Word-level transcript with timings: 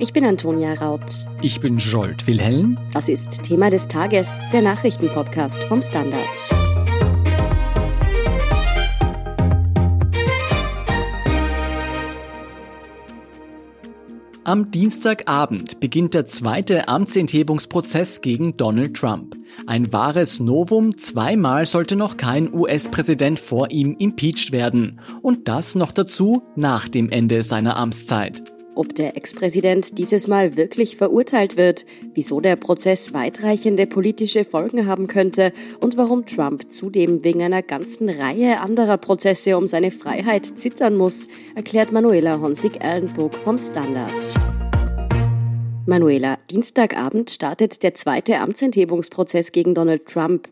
Ich 0.00 0.12
bin 0.12 0.24
Antonia 0.24 0.74
Raut. 0.74 1.26
Ich 1.42 1.58
bin 1.58 1.78
Jolt 1.78 2.28
Wilhelm. 2.28 2.78
Das 2.92 3.08
ist 3.08 3.42
Thema 3.42 3.68
des 3.68 3.88
Tages, 3.88 4.28
der 4.52 4.62
Nachrichtenpodcast 4.62 5.64
vom 5.64 5.82
Standard. 5.82 6.22
Am 14.44 14.70
Dienstagabend 14.70 15.80
beginnt 15.80 16.14
der 16.14 16.26
zweite 16.26 16.86
Amtsenthebungsprozess 16.86 18.20
gegen 18.20 18.56
Donald 18.56 18.96
Trump. 18.96 19.34
Ein 19.66 19.92
wahres 19.92 20.38
Novum, 20.38 20.96
zweimal 20.96 21.66
sollte 21.66 21.96
noch 21.96 22.16
kein 22.16 22.54
US-Präsident 22.54 23.40
vor 23.40 23.72
ihm 23.72 23.96
impeached 23.98 24.52
werden. 24.52 25.00
Und 25.22 25.48
das 25.48 25.74
noch 25.74 25.90
dazu 25.90 26.44
nach 26.54 26.88
dem 26.88 27.10
Ende 27.10 27.42
seiner 27.42 27.76
Amtszeit 27.76 28.44
ob 28.78 28.94
der 28.94 29.16
Ex-Präsident 29.16 29.98
dieses 29.98 30.28
Mal 30.28 30.56
wirklich 30.56 30.96
verurteilt 30.96 31.56
wird, 31.56 31.84
wieso 32.14 32.40
der 32.40 32.54
Prozess 32.56 33.12
weitreichende 33.12 33.86
politische 33.86 34.44
Folgen 34.44 34.86
haben 34.86 35.08
könnte 35.08 35.52
und 35.80 35.96
warum 35.96 36.26
Trump 36.26 36.72
zudem 36.72 37.24
wegen 37.24 37.42
einer 37.42 37.62
ganzen 37.62 38.08
Reihe 38.08 38.60
anderer 38.60 38.96
Prozesse 38.96 39.56
um 39.56 39.66
seine 39.66 39.90
Freiheit 39.90 40.60
zittern 40.60 40.96
muss, 40.96 41.28
erklärt 41.56 41.90
Manuela 41.90 42.40
Honsig-Erlenburg 42.40 43.34
vom 43.34 43.58
Standard. 43.58 44.12
Manuela, 45.84 46.38
Dienstagabend 46.50 47.30
startet 47.30 47.82
der 47.82 47.94
zweite 47.94 48.38
Amtsenthebungsprozess 48.38 49.52
gegen 49.52 49.74
Donald 49.74 50.06
Trump. 50.06 50.48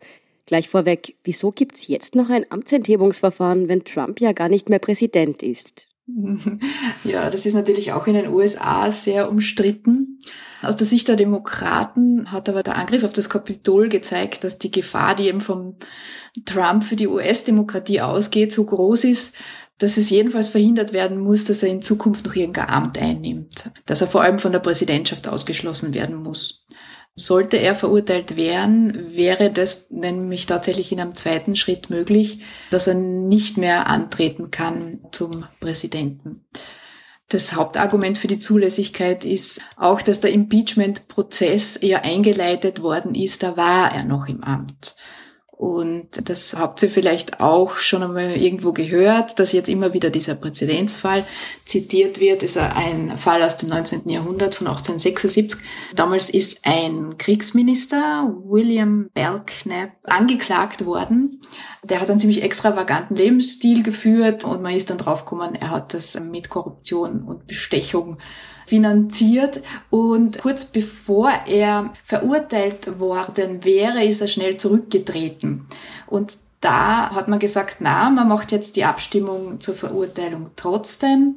Gleich 0.46 0.68
vorweg, 0.68 1.14
wieso 1.22 1.52
gibt's 1.52 1.86
jetzt 1.86 2.16
noch 2.16 2.30
ein 2.30 2.50
Amtsenthebungsverfahren, 2.50 3.68
wenn 3.68 3.84
Trump 3.84 4.20
ja 4.20 4.32
gar 4.32 4.48
nicht 4.48 4.68
mehr 4.68 4.78
Präsident 4.78 5.42
ist? 5.42 5.88
Ja, 7.04 7.30
das 7.30 7.46
ist 7.46 7.54
natürlich 7.54 7.92
auch 7.92 8.06
in 8.06 8.14
den 8.14 8.28
USA 8.28 8.90
sehr 8.90 9.28
umstritten. 9.28 10.18
Aus 10.62 10.76
der 10.76 10.86
Sicht 10.86 11.08
der 11.08 11.16
Demokraten 11.16 12.32
hat 12.32 12.48
aber 12.48 12.62
der 12.62 12.76
Angriff 12.76 13.04
auf 13.04 13.12
das 13.12 13.28
Kapitol 13.28 13.88
gezeigt, 13.88 14.44
dass 14.44 14.58
die 14.58 14.70
Gefahr, 14.70 15.14
die 15.14 15.28
eben 15.28 15.40
vom 15.40 15.76
Trump 16.44 16.84
für 16.84 16.96
die 16.96 17.08
US-Demokratie 17.08 18.00
ausgeht, 18.00 18.52
so 18.52 18.64
groß 18.64 19.04
ist, 19.04 19.34
dass 19.78 19.96
es 19.96 20.10
jedenfalls 20.10 20.48
verhindert 20.48 20.92
werden 20.92 21.18
muss, 21.18 21.44
dass 21.44 21.62
er 21.62 21.68
in 21.68 21.82
Zukunft 21.82 22.24
noch 22.26 22.34
irgendein 22.34 22.68
Amt 22.68 22.98
einnimmt, 22.98 23.70
dass 23.84 24.00
er 24.00 24.06
vor 24.06 24.22
allem 24.22 24.38
von 24.38 24.52
der 24.52 24.60
Präsidentschaft 24.60 25.28
ausgeschlossen 25.28 25.92
werden 25.92 26.16
muss. 26.16 26.64
Sollte 27.18 27.56
er 27.56 27.74
verurteilt 27.74 28.36
werden, 28.36 29.16
wäre 29.16 29.50
das 29.50 29.90
nämlich 29.90 30.44
tatsächlich 30.44 30.92
in 30.92 31.00
einem 31.00 31.14
zweiten 31.14 31.56
Schritt 31.56 31.88
möglich, 31.88 32.40
dass 32.70 32.86
er 32.86 32.94
nicht 32.94 33.56
mehr 33.56 33.86
antreten 33.86 34.50
kann 34.50 35.00
zum 35.12 35.46
Präsidenten. 35.58 36.44
Das 37.28 37.54
Hauptargument 37.54 38.18
für 38.18 38.28
die 38.28 38.38
Zulässigkeit 38.38 39.24
ist 39.24 39.60
auch, 39.76 40.02
dass 40.02 40.20
der 40.20 40.30
Impeachment-Prozess 40.32 41.76
eher 41.76 42.04
eingeleitet 42.04 42.82
worden 42.82 43.14
ist, 43.14 43.42
da 43.42 43.56
war 43.56 43.92
er 43.92 44.04
noch 44.04 44.28
im 44.28 44.44
Amt. 44.44 44.94
Und 45.56 46.28
das 46.28 46.54
habt 46.54 46.82
ihr 46.82 46.90
vielleicht 46.90 47.40
auch 47.40 47.78
schon 47.78 48.02
einmal 48.02 48.36
irgendwo 48.36 48.72
gehört, 48.72 49.38
dass 49.38 49.52
jetzt 49.52 49.70
immer 49.70 49.94
wieder 49.94 50.10
dieser 50.10 50.34
Präzedenzfall 50.34 51.24
zitiert 51.64 52.20
wird. 52.20 52.42
Das 52.42 52.50
ist 52.50 52.58
ein 52.58 53.16
Fall 53.16 53.42
aus 53.42 53.56
dem 53.56 53.70
19. 53.70 54.06
Jahrhundert 54.10 54.54
von 54.54 54.66
1876. 54.66 55.58
Damals 55.94 56.28
ist 56.28 56.66
ein 56.66 57.16
Kriegsminister, 57.16 58.36
William 58.44 59.08
Belknap, 59.14 59.92
angeklagt 60.02 60.84
worden. 60.84 61.40
Der 61.84 62.02
hat 62.02 62.10
einen 62.10 62.20
ziemlich 62.20 62.42
extravaganten 62.42 63.16
Lebensstil 63.16 63.82
geführt 63.82 64.44
und 64.44 64.60
man 64.60 64.74
ist 64.74 64.90
dann 64.90 64.98
draufgekommen, 64.98 65.54
er 65.54 65.70
hat 65.70 65.94
das 65.94 66.20
mit 66.20 66.50
Korruption 66.50 67.22
und 67.22 67.46
Bestechung 67.46 68.18
finanziert. 68.66 69.62
Und 69.90 70.38
kurz 70.38 70.64
bevor 70.66 71.30
er 71.46 71.92
verurteilt 72.04 72.98
worden 72.98 73.64
wäre, 73.64 74.04
ist 74.04 74.20
er 74.20 74.28
schnell 74.28 74.56
zurückgetreten. 74.56 75.66
Und 76.06 76.38
da 76.60 77.10
hat 77.14 77.28
man 77.28 77.38
gesagt, 77.38 77.76
na, 77.80 78.08
man 78.08 78.28
macht 78.28 78.50
jetzt 78.50 78.76
die 78.76 78.84
Abstimmung 78.84 79.60
zur 79.60 79.74
Verurteilung 79.74 80.50
trotzdem, 80.56 81.36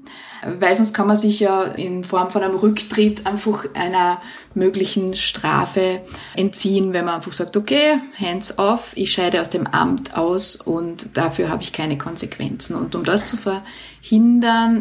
weil 0.59 0.73
sonst 0.73 0.93
kann 0.93 1.07
man 1.07 1.17
sich 1.17 1.41
ja 1.41 1.63
in 1.63 2.05
Form 2.05 2.31
von 2.31 2.41
einem 2.41 2.55
Rücktritt 2.55 3.27
einfach 3.27 3.65
einer 3.73 4.21
möglichen 4.53 5.15
Strafe 5.15 6.01
entziehen, 6.35 6.93
wenn 6.93 7.05
man 7.05 7.15
einfach 7.15 7.33
sagt, 7.33 7.57
okay, 7.57 7.99
hands 8.19 8.57
off, 8.57 8.93
ich 8.95 9.11
scheide 9.11 9.41
aus 9.41 9.49
dem 9.49 9.67
Amt 9.67 10.17
aus 10.17 10.55
und 10.55 11.17
dafür 11.17 11.49
habe 11.49 11.63
ich 11.63 11.73
keine 11.73 11.97
Konsequenzen. 11.97 12.75
Und 12.75 12.95
um 12.95 13.03
das 13.03 13.25
zu 13.25 13.35
verhindern, 13.35 13.67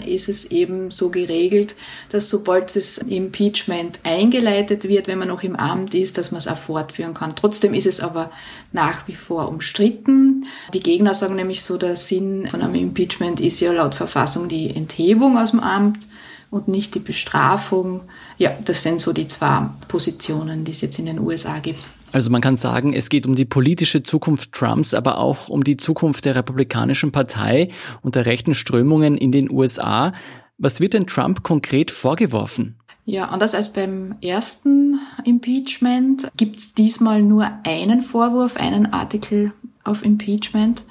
ist 0.07 0.29
es 0.29 0.47
eben 0.47 0.91
so 0.91 1.11
geregelt, 1.11 1.75
dass 2.11 2.29
sobald 2.29 2.75
das 2.75 2.99
Impeachment 2.99 4.01
eingeleitet 4.05 4.89
wird, 4.89 5.09
wenn 5.09 5.19
man 5.19 5.29
noch 5.29 5.43
im 5.43 5.57
Amt 5.57 5.95
ist, 5.95 6.19
dass 6.19 6.31
man 6.31 6.39
es 6.39 6.49
auch 6.49 6.57
fortführen 6.57 7.15
kann. 7.15 7.37
Trotzdem 7.37 7.75
ist 7.75 7.87
es 7.87 8.01
aber 8.01 8.31
nach 8.73 9.09
wie 9.09 9.15
vor 9.15 9.49
umstritten. 9.49 10.47
Die 10.73 10.81
Gegner 10.81 11.15
sagen 11.15 11.37
nämlich 11.37 11.63
so, 11.63 11.77
der 11.77 11.97
Sinn 11.97 12.49
von 12.49 12.63
einem 12.63 12.75
Impeachment 12.75 13.41
ist 13.41 13.61
ja 13.61 13.73
laut 13.73 13.95
Verfassung 13.95 14.49
die 14.49 14.75
Enthebung 14.75 15.37
aus 15.37 15.51
dem 15.51 15.61
Amt 15.61 16.07
und 16.51 16.69
nicht 16.69 16.95
die 16.95 17.01
Bestrafung. 17.01 18.03
Ja, 18.39 18.53
das 18.65 18.83
sind 18.83 19.01
so 19.01 19.13
die 19.13 19.27
zwei 19.27 19.71
Positionen, 19.89 20.65
die 20.65 20.73
es 20.73 20.81
jetzt 20.81 20.99
in 20.99 21.07
den 21.07 21.19
USA 21.21 21.59
gibt. 21.59 21.89
Also 22.11 22.31
man 22.31 22.41
kann 22.41 22.57
sagen, 22.57 22.95
es 22.95 23.11
geht 23.11 23.27
um 23.27 23.35
die 23.35 23.45
politische 23.45 24.03
Zukunft 24.03 24.53
Trumps, 24.53 24.95
aber 24.95 25.19
auch 25.19 25.49
um 25.49 25.63
die 25.63 25.77
Zukunft 25.77 26.25
der 26.25 26.35
Republikanischen 26.35 27.13
Partei 27.13 27.69
und 28.01 28.15
der 28.15 28.25
rechten 28.25 28.55
Strömungen 28.55 29.17
in 29.17 29.31
den 29.31 29.51
USA. 29.51 30.13
Was 30.57 30.81
wird 30.81 30.95
denn 30.95 31.07
Trump 31.07 31.43
konkret 31.43 31.91
vorgeworfen? 31.91 32.77
Ja, 33.05 33.29
anders 33.29 33.55
als 33.55 33.73
beim 33.73 34.17
ersten 34.21 35.01
Impeachment 35.25 36.29
gibt 36.37 36.59
es 36.59 36.75
diesmal 36.75 37.23
nur 37.23 37.51
einen 37.65 38.03
Vorwurf, 38.03 38.57
einen 38.57 38.93
Artikel 38.93 39.53
auf 39.83 40.05
Impeachment. 40.05 40.83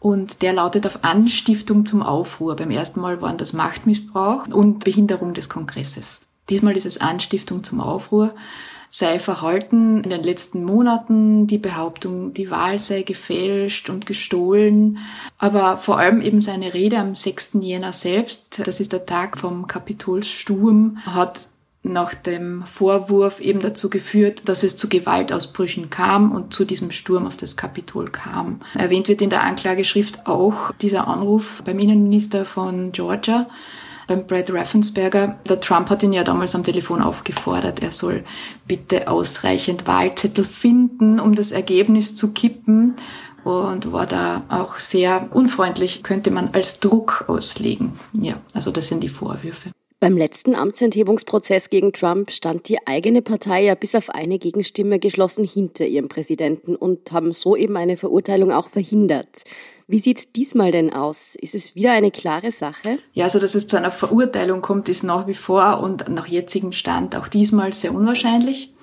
Und 0.00 0.40
der 0.40 0.54
lautet 0.54 0.86
auf 0.86 1.04
Anstiftung 1.04 1.84
zum 1.86 2.02
Aufruhr. 2.02 2.56
Beim 2.56 2.70
ersten 2.70 3.00
Mal 3.00 3.20
waren 3.20 3.36
das 3.36 3.52
Machtmissbrauch 3.52 4.48
und 4.48 4.82
Behinderung 4.84 5.34
des 5.34 5.50
Kongresses. 5.50 6.22
Diesmal 6.48 6.76
ist 6.76 6.86
es 6.86 6.98
Anstiftung 6.98 7.62
zum 7.62 7.80
Aufruhr. 7.80 8.34
Sei 8.88 9.20
verhalten 9.20 10.02
in 10.02 10.10
den 10.10 10.24
letzten 10.24 10.64
Monaten 10.64 11.46
die 11.46 11.58
Behauptung, 11.58 12.34
die 12.34 12.50
Wahl 12.50 12.80
sei 12.80 13.02
gefälscht 13.02 13.88
und 13.88 14.04
gestohlen. 14.04 14.98
Aber 15.38 15.76
vor 15.76 15.98
allem 15.98 16.22
eben 16.22 16.40
seine 16.40 16.74
Rede 16.74 16.98
am 16.98 17.14
6. 17.14 17.50
Jänner 17.60 17.92
selbst, 17.92 18.60
das 18.64 18.80
ist 18.80 18.92
der 18.92 19.06
Tag 19.06 19.38
vom 19.38 19.68
Kapitolssturm, 19.68 20.98
hat 21.06 21.42
nach 21.82 22.12
dem 22.12 22.62
Vorwurf 22.66 23.40
eben 23.40 23.60
dazu 23.60 23.88
geführt, 23.88 24.48
dass 24.48 24.62
es 24.62 24.76
zu 24.76 24.88
Gewaltausbrüchen 24.88 25.88
kam 25.88 26.32
und 26.32 26.52
zu 26.52 26.64
diesem 26.64 26.90
Sturm 26.90 27.26
auf 27.26 27.36
das 27.36 27.56
Kapitol 27.56 28.10
kam. 28.10 28.60
Erwähnt 28.74 29.08
wird 29.08 29.22
in 29.22 29.30
der 29.30 29.42
Anklageschrift 29.42 30.26
auch 30.26 30.72
dieser 30.72 31.08
Anruf 31.08 31.62
beim 31.64 31.78
Innenminister 31.78 32.44
von 32.44 32.92
Georgia, 32.92 33.48
beim 34.06 34.26
Brad 34.26 34.52
Raffensperger. 34.52 35.38
Der 35.48 35.60
Trump 35.60 35.88
hat 35.88 36.02
ihn 36.02 36.12
ja 36.12 36.22
damals 36.22 36.54
am 36.54 36.64
Telefon 36.64 37.00
aufgefordert, 37.00 37.80
er 37.80 37.92
soll 37.92 38.24
bitte 38.66 39.08
ausreichend 39.08 39.86
Wahlzettel 39.86 40.44
finden, 40.44 41.18
um 41.18 41.34
das 41.34 41.50
Ergebnis 41.50 42.14
zu 42.14 42.32
kippen 42.32 42.94
und 43.42 43.90
war 43.90 44.06
da 44.06 44.42
auch 44.50 44.76
sehr 44.76 45.30
unfreundlich, 45.32 46.02
könnte 46.02 46.30
man 46.30 46.50
als 46.52 46.78
Druck 46.80 47.24
auslegen. 47.26 47.92
Ja, 48.12 48.34
also 48.52 48.70
das 48.70 48.88
sind 48.88 49.00
die 49.00 49.08
Vorwürfe. 49.08 49.70
Beim 50.00 50.16
letzten 50.16 50.54
Amtsenthebungsprozess 50.54 51.68
gegen 51.68 51.92
Trump 51.92 52.30
stand 52.30 52.70
die 52.70 52.86
eigene 52.86 53.20
Partei 53.20 53.64
ja 53.64 53.74
bis 53.74 53.94
auf 53.94 54.08
eine 54.08 54.38
Gegenstimme 54.38 54.98
geschlossen 54.98 55.44
hinter 55.44 55.84
ihrem 55.84 56.08
Präsidenten 56.08 56.74
und 56.74 57.12
haben 57.12 57.34
so 57.34 57.54
eben 57.54 57.76
eine 57.76 57.98
Verurteilung 57.98 58.50
auch 58.50 58.70
verhindert. 58.70 59.44
Wie 59.88 59.98
sieht 59.98 60.36
diesmal 60.36 60.72
denn 60.72 60.90
aus? 60.90 61.34
Ist 61.34 61.54
es 61.54 61.74
wieder 61.74 61.92
eine 61.92 62.10
klare 62.10 62.50
Sache? 62.50 62.98
Ja, 63.12 63.24
also 63.24 63.38
dass 63.38 63.54
es 63.54 63.66
zu 63.66 63.76
einer 63.76 63.90
Verurteilung 63.90 64.62
kommt, 64.62 64.88
ist 64.88 65.02
nach 65.02 65.26
wie 65.26 65.34
vor 65.34 65.80
und 65.82 66.08
nach 66.08 66.26
jetzigem 66.26 66.72
Stand 66.72 67.14
auch 67.14 67.28
diesmal 67.28 67.74
sehr 67.74 67.92
unwahrscheinlich. 67.92 68.74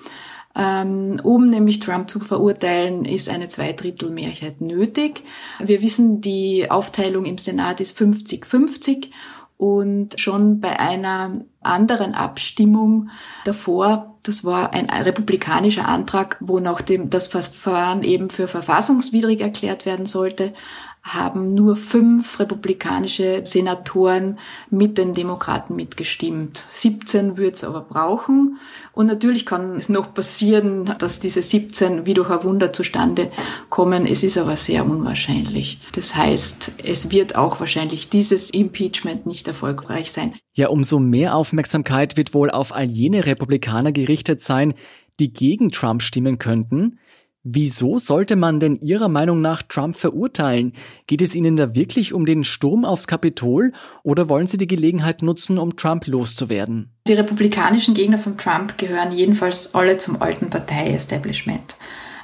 Ähm, 0.56 1.20
um 1.24 1.50
nämlich 1.50 1.80
Trump 1.80 2.08
zu 2.08 2.20
verurteilen, 2.20 3.04
ist 3.04 3.28
eine 3.28 3.48
Zweidrittelmehrheit 3.48 4.60
nötig. 4.60 5.22
Wir 5.60 5.82
wissen, 5.82 6.20
die 6.20 6.70
Aufteilung 6.70 7.26
im 7.26 7.38
Senat 7.38 7.80
ist 7.80 7.98
50-50 7.98 9.08
und 9.58 10.18
schon 10.18 10.60
bei 10.60 10.78
einer 10.78 11.42
anderen 11.62 12.14
Abstimmung 12.14 13.10
davor, 13.44 14.16
das 14.22 14.44
war 14.44 14.72
ein 14.72 14.88
republikanischer 14.88 15.86
Antrag, 15.86 16.36
wo 16.40 16.60
nach 16.60 16.80
dem 16.80 17.10
das 17.10 17.28
Verfahren 17.28 18.04
eben 18.04 18.30
für 18.30 18.46
verfassungswidrig 18.46 19.40
erklärt 19.40 19.84
werden 19.84 20.06
sollte, 20.06 20.54
haben 21.02 21.48
nur 21.48 21.76
fünf 21.76 22.38
republikanische 22.38 23.40
Senatoren 23.44 24.38
mit 24.70 24.98
den 24.98 25.14
Demokraten 25.14 25.74
mitgestimmt. 25.76 26.64
17 26.70 27.36
wird 27.36 27.56
es 27.56 27.64
aber 27.64 27.82
brauchen. 27.82 28.58
Und 28.92 29.06
natürlich 29.06 29.46
kann 29.46 29.76
es 29.76 29.88
noch 29.88 30.12
passieren, 30.12 30.92
dass 30.98 31.20
diese 31.20 31.42
17 31.42 32.06
wie 32.06 32.14
durch 32.14 32.30
ein 32.30 32.44
Wunder 32.44 32.72
zustande 32.72 33.30
kommen. 33.70 34.06
Es 34.06 34.22
ist 34.22 34.36
aber 34.36 34.56
sehr 34.56 34.84
unwahrscheinlich. 34.84 35.80
Das 35.92 36.14
heißt, 36.14 36.72
es 36.84 37.10
wird 37.10 37.36
auch 37.36 37.60
wahrscheinlich 37.60 38.08
dieses 38.08 38.50
Impeachment 38.50 39.26
nicht 39.26 39.48
erfolgreich 39.48 40.12
sein. 40.12 40.34
Ja, 40.54 40.68
umso 40.68 40.98
mehr 40.98 41.34
Aufmerksamkeit 41.34 42.16
wird 42.16 42.34
wohl 42.34 42.50
auf 42.50 42.74
all 42.74 42.86
jene 42.86 43.24
Republikaner 43.26 43.92
gerichtet 43.92 44.40
sein, 44.40 44.74
die 45.20 45.32
gegen 45.32 45.70
Trump 45.70 46.02
stimmen 46.02 46.38
könnten. 46.38 46.98
Wieso 47.44 47.98
sollte 47.98 48.34
man 48.34 48.58
denn 48.58 48.76
Ihrer 48.76 49.08
Meinung 49.08 49.40
nach 49.40 49.62
Trump 49.62 49.96
verurteilen? 49.96 50.72
Geht 51.06 51.22
es 51.22 51.36
Ihnen 51.36 51.56
da 51.56 51.74
wirklich 51.74 52.12
um 52.12 52.26
den 52.26 52.42
Sturm 52.42 52.84
aufs 52.84 53.06
Kapitol 53.06 53.72
oder 54.02 54.28
wollen 54.28 54.48
Sie 54.48 54.58
die 54.58 54.66
Gelegenheit 54.66 55.22
nutzen, 55.22 55.56
um 55.56 55.76
Trump 55.76 56.06
loszuwerden? 56.08 56.92
Die 57.06 57.14
republikanischen 57.14 57.94
Gegner 57.94 58.18
von 58.18 58.36
Trump 58.36 58.76
gehören 58.76 59.12
jedenfalls 59.12 59.74
alle 59.74 59.98
zum 59.98 60.20
alten 60.20 60.50
Partei-Establishment. 60.50 61.76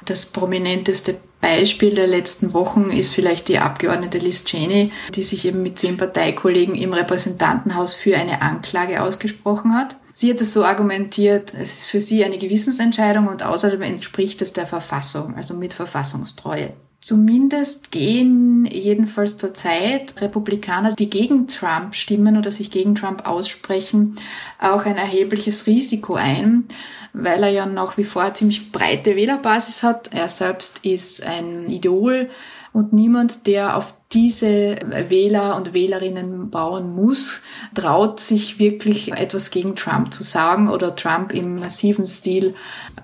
Das 0.03 0.27
prominenteste 0.27 1.15
Beispiel 1.41 1.95
der 1.95 2.07
letzten 2.07 2.53
Wochen 2.53 2.91
ist 2.91 3.13
vielleicht 3.13 3.47
die 3.47 3.59
Abgeordnete 3.59 4.17
Liz 4.17 4.43
Cheney, 4.43 4.91
die 5.15 5.23
sich 5.23 5.45
eben 5.45 5.63
mit 5.63 5.79
zehn 5.79 5.97
Parteikollegen 5.97 6.75
im 6.75 6.93
Repräsentantenhaus 6.93 7.93
für 7.93 8.17
eine 8.17 8.41
Anklage 8.41 9.01
ausgesprochen 9.01 9.73
hat. 9.73 9.95
Sie 10.17 10.31
hat 10.31 10.39
es 10.39 10.53
so 10.53 10.63
argumentiert, 10.63 11.53
es 11.53 11.79
ist 11.79 11.89
für 11.89 11.99
sie 11.99 12.23
eine 12.23 12.37
Gewissensentscheidung 12.37 13.27
und 13.27 13.43
außerdem 13.43 13.81
entspricht 13.81 14.41
es 14.41 14.53
der 14.53 14.65
Verfassung, 14.65 15.35
also 15.35 15.53
mit 15.53 15.73
Verfassungstreue. 15.73 16.73
Zumindest 17.01 17.91
gehen 17.91 18.63
jedenfalls 18.63 19.37
zurzeit 19.37 20.13
Republikaner, 20.21 20.93
die 20.93 21.09
gegen 21.09 21.47
Trump 21.47 21.95
stimmen 21.95 22.37
oder 22.37 22.49
sich 22.49 22.71
gegen 22.71 22.95
Trump 22.95 23.27
aussprechen, 23.27 24.15
auch 24.57 24.85
ein 24.85 24.95
erhebliches 24.95 25.67
Risiko 25.67 26.13
ein, 26.15 26.63
weil 27.11 27.43
er 27.43 27.49
ja 27.49 27.65
nach 27.65 27.97
wie 27.97 28.05
vor 28.05 28.33
ziemlich 28.33 28.71
breite 28.71 29.17
Wählerbasis 29.17 29.83
hat. 29.83 30.13
Er 30.13 30.29
selbst 30.29 30.85
ist 30.85 31.25
ein 31.25 31.69
Idol 31.69 32.29
und 32.75 32.91
niemand, 32.91 33.47
der 33.47 33.77
auf 33.77 33.93
diese 34.11 34.75
Wähler 35.07 35.55
und 35.55 35.73
Wählerinnen 35.73 36.49
bauen 36.49 36.93
muss, 36.93 37.41
traut 37.73 38.19
sich 38.19 38.59
wirklich 38.59 39.13
etwas 39.13 39.49
gegen 39.49 39.77
Trump 39.77 40.13
zu 40.13 40.23
sagen 40.23 40.67
oder 40.67 40.93
Trump 40.93 41.33
im 41.33 41.57
massiven 41.57 42.05
Stil 42.05 42.53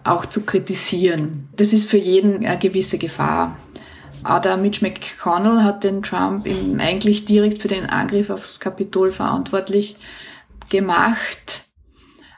auch 0.04 0.26
zu 0.26 0.42
kritisieren. 0.42 1.48
Das 1.56 1.72
ist 1.72 1.90
für 1.90 1.96
jeden 1.98 2.46
eine 2.46 2.60
gewisse 2.60 2.98
Gefahr. 2.98 3.58
Aber 4.24 4.58
Mitch 4.58 4.86
McConnell 4.86 5.64
hat 5.64 5.86
den 5.86 6.04
Trump 6.04 6.46
eigentlich 6.78 7.24
direkt 7.24 7.60
für 7.60 7.70
den 7.70 7.86
Angriff 7.86 8.30
aufs 8.30 8.60
Kapitol 8.60 9.14
verantwortlich 9.14 9.96
gemacht. 10.70 11.64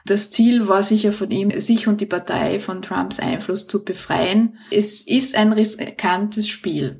Das 0.06 0.30
Ziel 0.30 0.68
war 0.68 0.84
sicher 0.84 1.12
von 1.12 1.32
ihm, 1.32 1.50
sich 1.60 1.88
und 1.88 2.00
die 2.00 2.06
Partei 2.06 2.60
von 2.60 2.80
Trumps 2.80 3.18
Einfluss 3.18 3.66
zu 3.66 3.84
befreien. 3.84 4.56
Es 4.70 5.02
ist 5.02 5.34
ein 5.34 5.52
riskantes 5.52 6.48
Spiel. 6.48 6.94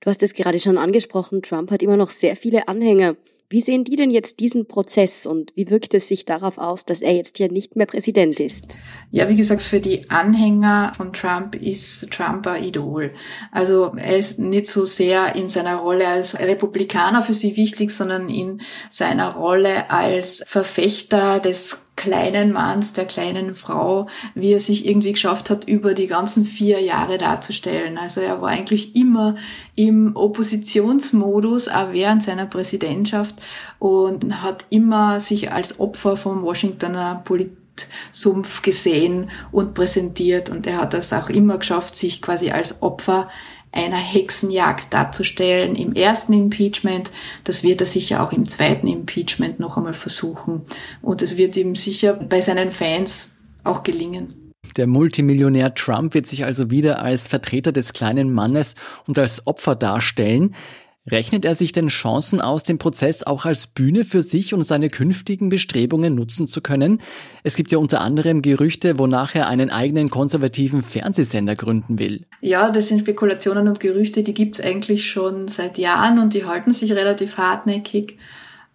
Du 0.00 0.10
hast 0.10 0.22
es 0.22 0.34
gerade 0.34 0.60
schon 0.60 0.78
angesprochen, 0.78 1.42
Trump 1.42 1.70
hat 1.70 1.82
immer 1.82 1.96
noch 1.96 2.10
sehr 2.10 2.36
viele 2.36 2.68
Anhänger. 2.68 3.16
Wie 3.50 3.62
sehen 3.62 3.82
die 3.82 3.96
denn 3.96 4.10
jetzt 4.10 4.40
diesen 4.40 4.68
Prozess 4.68 5.24
und 5.24 5.52
wie 5.56 5.70
wirkt 5.70 5.94
es 5.94 6.06
sich 6.06 6.26
darauf 6.26 6.58
aus, 6.58 6.84
dass 6.84 7.00
er 7.00 7.14
jetzt 7.14 7.38
ja 7.38 7.48
nicht 7.48 7.76
mehr 7.76 7.86
Präsident 7.86 8.38
ist? 8.40 8.78
Ja, 9.10 9.26
wie 9.30 9.36
gesagt, 9.36 9.62
für 9.62 9.80
die 9.80 10.10
Anhänger 10.10 10.92
von 10.94 11.14
Trump 11.14 11.54
ist 11.54 12.10
Trump 12.10 12.46
ein 12.46 12.62
Idol. 12.62 13.10
Also 13.50 13.94
er 13.96 14.18
ist 14.18 14.38
nicht 14.38 14.66
so 14.66 14.84
sehr 14.84 15.34
in 15.34 15.48
seiner 15.48 15.76
Rolle 15.76 16.06
als 16.06 16.38
Republikaner 16.38 17.22
für 17.22 17.32
sie 17.32 17.56
wichtig, 17.56 17.90
sondern 17.90 18.28
in 18.28 18.60
seiner 18.90 19.34
Rolle 19.34 19.90
als 19.90 20.42
Verfechter 20.46 21.40
des 21.40 21.87
kleinen 21.98 22.52
Manns, 22.52 22.92
der 22.94 23.04
kleinen 23.04 23.54
Frau, 23.54 24.06
wie 24.34 24.52
er 24.52 24.60
sich 24.60 24.86
irgendwie 24.86 25.12
geschafft 25.12 25.50
hat, 25.50 25.64
über 25.64 25.92
die 25.92 26.06
ganzen 26.06 26.46
vier 26.46 26.80
Jahre 26.80 27.18
darzustellen. 27.18 27.98
Also 27.98 28.20
er 28.20 28.40
war 28.40 28.48
eigentlich 28.48 28.96
immer 28.96 29.34
im 29.74 30.14
Oppositionsmodus, 30.14 31.68
auch 31.68 31.92
während 31.92 32.22
seiner 32.22 32.46
Präsidentschaft 32.46 33.34
und 33.80 34.42
hat 34.42 34.64
immer 34.70 35.18
sich 35.18 35.52
als 35.52 35.80
Opfer 35.80 36.16
vom 36.16 36.42
Washingtoner 36.42 37.20
Politsumpf 37.24 38.62
gesehen 38.62 39.28
und 39.50 39.74
präsentiert 39.74 40.50
und 40.50 40.68
er 40.68 40.78
hat 40.78 40.94
das 40.94 41.12
auch 41.12 41.28
immer 41.28 41.58
geschafft, 41.58 41.96
sich 41.96 42.22
quasi 42.22 42.52
als 42.52 42.80
Opfer 42.80 43.28
einer 43.72 43.96
Hexenjagd 43.96 44.92
darzustellen 44.92 45.74
im 45.76 45.94
ersten 45.94 46.32
Impeachment. 46.32 47.10
Das 47.44 47.62
wird 47.62 47.80
er 47.80 47.86
sicher 47.86 48.22
auch 48.22 48.32
im 48.32 48.48
zweiten 48.48 48.86
Impeachment 48.86 49.60
noch 49.60 49.76
einmal 49.76 49.94
versuchen. 49.94 50.62
Und 51.02 51.22
es 51.22 51.36
wird 51.36 51.56
ihm 51.56 51.74
sicher 51.74 52.14
bei 52.14 52.40
seinen 52.40 52.70
Fans 52.70 53.32
auch 53.64 53.82
gelingen. 53.82 54.52
Der 54.76 54.86
Multimillionär 54.86 55.74
Trump 55.74 56.14
wird 56.14 56.26
sich 56.26 56.44
also 56.44 56.70
wieder 56.70 57.00
als 57.02 57.26
Vertreter 57.26 57.72
des 57.72 57.92
kleinen 57.92 58.32
Mannes 58.32 58.74
und 59.06 59.18
als 59.18 59.46
Opfer 59.46 59.74
darstellen. 59.74 60.54
Rechnet 61.10 61.44
er 61.44 61.54
sich 61.54 61.72
denn 61.72 61.88
Chancen 61.88 62.40
aus, 62.40 62.64
den 62.64 62.78
Prozess 62.78 63.22
auch 63.22 63.44
als 63.44 63.66
Bühne 63.66 64.04
für 64.04 64.22
sich 64.22 64.54
und 64.54 64.62
seine 64.62 64.90
künftigen 64.90 65.48
Bestrebungen 65.48 66.14
nutzen 66.14 66.46
zu 66.46 66.60
können? 66.60 67.00
Es 67.42 67.56
gibt 67.56 67.72
ja 67.72 67.78
unter 67.78 68.00
anderem 68.00 68.42
Gerüchte, 68.42 68.98
wonach 68.98 69.34
er 69.34 69.48
einen 69.48 69.70
eigenen 69.70 70.10
konservativen 70.10 70.82
Fernsehsender 70.82 71.56
gründen 71.56 71.98
will. 71.98 72.26
Ja, 72.40 72.70
das 72.70 72.88
sind 72.88 73.00
Spekulationen 73.00 73.68
und 73.68 73.80
Gerüchte, 73.80 74.22
die 74.22 74.34
gibt's 74.34 74.60
eigentlich 74.60 75.10
schon 75.10 75.48
seit 75.48 75.78
Jahren 75.78 76.18
und 76.18 76.34
die 76.34 76.44
halten 76.44 76.72
sich 76.72 76.92
relativ 76.92 77.38
hartnäckig. 77.38 78.18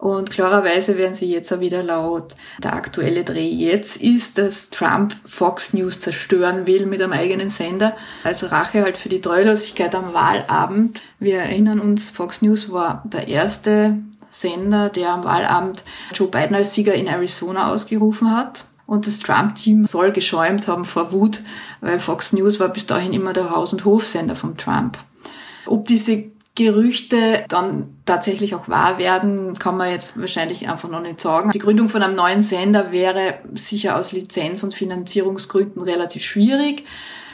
Und 0.04 0.32
klarerweise 0.32 0.98
werden 0.98 1.16
sie 1.16 1.32
jetzt 1.32 1.54
auch 1.54 1.62
wieder 1.62 1.82
laut. 1.82 2.36
Der 2.62 2.74
aktuelle 2.74 3.24
Dreh 3.24 3.48
jetzt 3.48 3.96
ist, 3.96 4.38
dass 4.38 4.70
Trump 4.70 5.16
Fox 5.24 5.72
News 5.72 6.02
zerstören 6.02 6.68
will 6.68 6.88
mit 6.88 7.02
einem 7.02 7.14
eigenen 7.14 7.50
Sender. 7.50 7.96
Als 8.26 8.52
Rache 8.52 8.82
halt 8.82 8.98
für 8.98 9.08
die 9.08 9.22
Treulosigkeit 9.22 9.96
am 9.96 10.14
Wahlabend. 10.14 11.02
Wir 11.20 11.38
erinnern 11.38 11.80
uns, 11.80 12.12
Fox 12.12 12.42
News 12.42 12.70
war 12.70 13.04
der 13.06 13.30
erste 13.30 13.98
Sender, 14.30 14.90
der 14.90 15.10
am 15.10 15.24
Wahlabend 15.24 15.86
Joe 16.14 16.28
Biden 16.28 16.58
als 16.58 16.74
Sieger 16.74 16.96
in 16.96 17.08
Arizona 17.08 17.72
ausgerufen 17.72 18.36
hat. 18.36 18.66
Und 18.86 19.08
das 19.08 19.20
Trump-Team 19.20 19.86
soll 19.86 20.12
geschäumt 20.12 20.68
haben 20.68 20.84
vor 20.84 21.14
Wut, 21.14 21.40
weil 21.80 22.02
Fox 22.02 22.34
News 22.34 22.60
war 22.60 22.68
bis 22.68 22.86
dahin 22.86 23.14
immer 23.14 23.32
der 23.32 23.52
Haus- 23.52 23.72
und 23.72 23.86
Hofsender 23.86 24.36
von 24.36 24.58
Trump. 24.58 24.98
Ob 25.66 25.86
diese 25.86 26.33
Gerüchte 26.56 27.46
dann 27.50 27.98
tatsächlich 28.06 28.54
auch 28.54 28.70
wahr 28.70 29.00
werden, 29.00 29.58
kann 29.58 29.76
man 29.76 29.90
jetzt 29.90 30.20
wahrscheinlich 30.20 30.70
einfach 30.70 30.88
noch 30.88 31.02
nicht 31.02 31.20
sagen. 31.20 31.52
Die 31.52 31.60
Gründung 31.60 31.90
von 31.90 32.04
einem 32.04 32.16
neuen 32.16 32.44
Sender 32.44 32.92
wäre 32.92 33.40
sicher 33.56 33.98
aus 33.98 34.12
Lizenz- 34.12 34.62
und 34.62 34.76
Finanzierungsgründen 34.76 35.82
relativ 35.82 36.24
schwierig. 36.24 36.84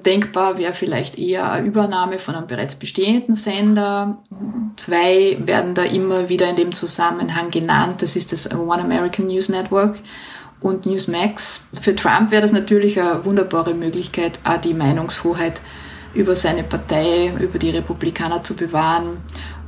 Denkbar 0.05 0.57
wäre 0.57 0.73
vielleicht 0.73 1.19
eher 1.19 1.51
eine 1.51 1.67
Übernahme 1.67 2.19
von 2.19 2.35
einem 2.35 2.47
bereits 2.47 2.77
bestehenden 2.77 3.35
Sender. 3.35 4.19
Zwei 4.77 5.37
werden 5.41 5.73
da 5.73 5.83
immer 5.83 6.29
wieder 6.29 6.49
in 6.49 6.55
dem 6.55 6.71
Zusammenhang 6.71 7.51
genannt. 7.51 8.01
Das 8.01 8.15
ist 8.15 8.31
das 8.31 8.49
One 8.53 8.81
American 8.81 9.27
News 9.27 9.49
Network 9.49 9.99
und 10.61 10.85
Newsmax. 10.85 11.61
Für 11.81 11.95
Trump 11.95 12.31
wäre 12.31 12.41
das 12.41 12.51
natürlich 12.51 12.99
eine 12.99 13.25
wunderbare 13.25 13.73
Möglichkeit, 13.73 14.39
auch 14.45 14.57
die 14.57 14.73
Meinungshoheit 14.73 15.59
über 16.13 16.35
seine 16.35 16.63
Partei, 16.63 17.31
über 17.39 17.59
die 17.59 17.69
Republikaner 17.69 18.43
zu 18.43 18.55
bewahren 18.55 19.19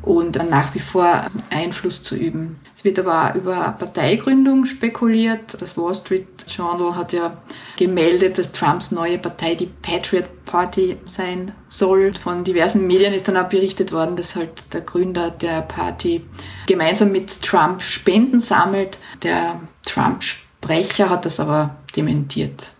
und 0.01 0.37
nach 0.49 0.73
wie 0.73 0.79
vor 0.79 1.25
Einfluss 1.49 2.01
zu 2.01 2.15
üben. 2.15 2.59
Es 2.75 2.83
wird 2.83 2.97
aber 2.97 3.29
auch 3.29 3.35
über 3.35 3.75
Parteigründung 3.77 4.65
spekuliert. 4.65 5.61
Das 5.61 5.77
Wall 5.77 5.93
Street 5.93 6.27
Journal 6.47 6.95
hat 6.95 7.13
ja 7.13 7.37
gemeldet, 7.77 8.39
dass 8.39 8.51
Trumps 8.51 8.91
neue 8.91 9.19
Partei 9.19 9.53
die 9.53 9.67
Patriot 9.67 10.45
Party 10.45 10.97
sein 11.05 11.51
soll. 11.67 12.13
Von 12.13 12.43
diversen 12.43 12.87
Medien 12.87 13.13
ist 13.13 13.27
dann 13.27 13.37
auch 13.37 13.49
berichtet 13.49 13.91
worden, 13.91 14.15
dass 14.15 14.35
halt 14.35 14.49
der 14.73 14.81
Gründer 14.81 15.29
der 15.29 15.61
Party 15.61 16.25
gemeinsam 16.65 17.11
mit 17.11 17.41
Trump 17.43 17.83
Spenden 17.83 18.39
sammelt. 18.39 18.97
Der 19.21 19.59
Trump-Sprecher 19.85 21.09
hat 21.09 21.25
das 21.25 21.39
aber 21.39 21.75
dementiert. 21.95 22.71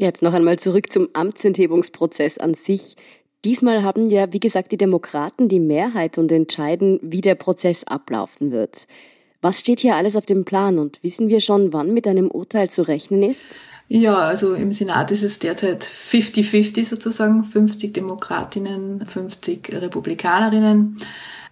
Jetzt 0.00 0.22
noch 0.22 0.32
einmal 0.32 0.60
zurück 0.60 0.92
zum 0.92 1.08
Amtsenthebungsprozess 1.12 2.38
an 2.38 2.54
sich. 2.54 2.94
Diesmal 3.44 3.82
haben 3.82 4.06
ja, 4.06 4.32
wie 4.32 4.38
gesagt, 4.38 4.70
die 4.70 4.76
Demokraten 4.76 5.48
die 5.48 5.58
Mehrheit 5.58 6.18
und 6.18 6.30
entscheiden, 6.30 7.00
wie 7.02 7.20
der 7.20 7.34
Prozess 7.34 7.82
ablaufen 7.82 8.52
wird. 8.52 8.86
Was 9.42 9.58
steht 9.58 9.80
hier 9.80 9.96
alles 9.96 10.14
auf 10.14 10.24
dem 10.24 10.44
Plan 10.44 10.78
und 10.78 11.02
wissen 11.02 11.28
wir 11.28 11.40
schon, 11.40 11.72
wann 11.72 11.92
mit 11.92 12.06
einem 12.06 12.30
Urteil 12.30 12.70
zu 12.70 12.82
rechnen 12.82 13.24
ist? 13.24 13.40
Ja, 13.88 14.18
also 14.18 14.54
im 14.54 14.70
Senat 14.70 15.10
ist 15.10 15.24
es 15.24 15.40
derzeit 15.40 15.84
50-50 15.84 16.84
sozusagen, 16.84 17.42
50 17.42 17.92
Demokratinnen, 17.92 19.04
50 19.04 19.72
Republikanerinnen. 19.72 20.96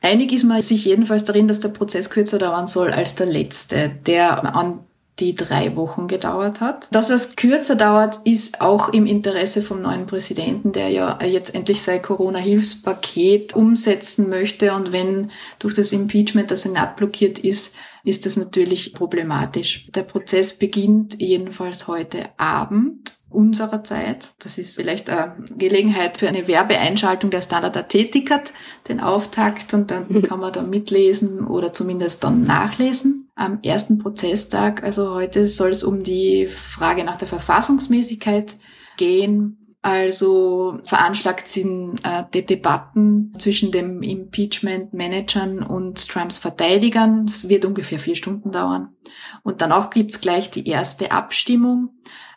Einig 0.03 0.33
ist 0.33 0.45
man 0.45 0.63
sich 0.63 0.85
jedenfalls 0.85 1.25
darin, 1.25 1.49
dass 1.49 1.59
der 1.59 1.71
Prozess 1.71 2.11
kürzer 2.11 2.39
dauern 2.39 2.69
soll 2.69 2.93
als 2.93 3.17
der 3.17 3.27
letzte, 3.27 3.91
der 4.07 4.55
an 4.55 4.86
die 5.19 5.35
drei 5.35 5.77
Wochen 5.77 6.09
gedauert 6.09 6.61
hat. 6.61 6.89
Dass 6.91 7.11
es 7.11 7.37
kürzer 7.37 7.75
dauert, 7.75 8.21
ist 8.25 8.61
auch 8.61 8.91
im 8.91 9.07
Interesse 9.07 9.63
vom 9.63 9.81
neuen 9.81 10.07
Präsidenten, 10.07 10.73
der 10.73 10.91
ja 10.91 11.19
jetzt 11.25 11.55
endlich 11.55 11.81
sein 11.81 12.03
Corona-Hilfspaket 12.03 13.55
umsetzen 13.55 14.29
möchte. 14.29 14.75
Und 14.75 14.93
wenn 14.93 15.31
durch 15.59 15.75
das 15.75 15.93
Impeachment 15.93 16.51
der 16.51 16.59
Senat 16.59 16.97
blockiert 16.97 17.39
ist, 17.39 17.75
ist 18.05 18.27
das 18.27 18.37
natürlich 18.37 18.93
problematisch. 18.93 19.89
Der 19.95 20.03
Prozess 20.03 20.53
beginnt 20.53 21.21
jedenfalls 21.21 21.89
heute 21.89 22.29
Abend 22.37 23.13
unserer 23.31 23.83
Zeit. 23.85 24.33
Das 24.39 24.59
ist 24.59 24.77
vielleicht 24.77 25.11
eine 25.11 25.35
Gelegenheit 25.57 26.17
für 26.17 26.29
eine 26.29 26.47
Werbeeinschaltung 26.47 27.31
der 27.31 27.43
Standard 27.43 27.77
AT 27.77 27.89
Ticket, 27.89 28.53
den 28.89 29.01
Auftakt 29.01 29.75
und 29.75 29.91
dann 29.91 30.23
kann 30.29 30.41
man 30.41 30.53
da 30.53 30.63
mitlesen 30.63 31.47
oder 31.47 31.73
zumindest 31.73 32.23
dann 32.23 32.45
nachlesen. 32.45 33.26
Am 33.39 33.61
ersten 33.63 33.99
Prozesstag, 33.99 34.83
also 34.83 35.15
heute, 35.15 35.47
soll 35.47 35.69
es 35.69 35.85
um 35.85 36.03
die 36.03 36.47
Frage 36.47 37.05
nach 37.05 37.19
der 37.19 37.29
Verfassungsmäßigkeit 37.29 38.57
gehen. 38.97 39.77
Also 39.83 40.79
veranschlagt 40.85 41.47
sind 41.47 42.01
äh, 42.03 42.25
die 42.33 42.47
Debatten 42.47 43.35
zwischen 43.39 43.71
dem 43.73 44.03
Impeachment-Managern 44.03 45.63
und 45.63 46.09
Trumps 46.09 46.39
Verteidigern. 46.39 47.27
Das 47.27 47.51
wird 47.51 47.67
ungefähr 47.67 48.01
vier 48.01 48.17
Stunden 48.17 48.53
dauern. 48.53 48.97
Und 49.43 49.61
dann 49.61 49.71
auch 49.71 49.91
gibt's 49.91 50.23
gleich 50.23 50.51
die 50.51 50.67
erste 50.67 51.13
Abstimmung, 51.13 51.91